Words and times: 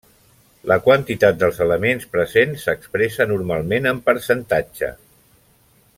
La 0.69 0.77
quantitat 0.85 1.37
dels 1.43 1.59
elements 1.65 2.09
presents 2.15 2.65
s'expressa 2.69 3.29
normalment 3.35 3.91
en 3.93 4.01
percentatge. 4.11 4.95